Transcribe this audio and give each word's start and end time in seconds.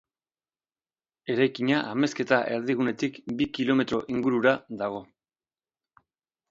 Eraikina 1.33 1.81
Amezketa 1.91 2.39
erdigunetik 2.57 3.21
bi 3.41 3.49
kilometro 3.59 4.01
ingurura 4.17 4.57
dago. 4.83 5.05